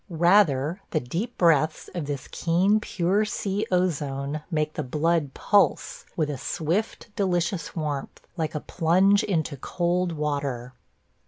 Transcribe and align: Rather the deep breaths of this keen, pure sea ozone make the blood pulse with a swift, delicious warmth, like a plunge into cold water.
Rather 0.09 0.81
the 0.89 0.99
deep 0.99 1.37
breaths 1.37 1.87
of 1.93 2.07
this 2.07 2.27
keen, 2.29 2.79
pure 2.79 3.23
sea 3.23 3.67
ozone 3.69 4.41
make 4.49 4.73
the 4.73 4.81
blood 4.81 5.31
pulse 5.35 6.07
with 6.15 6.27
a 6.27 6.39
swift, 6.39 7.15
delicious 7.15 7.75
warmth, 7.75 8.19
like 8.35 8.55
a 8.55 8.59
plunge 8.59 9.23
into 9.23 9.55
cold 9.57 10.13
water. 10.13 10.73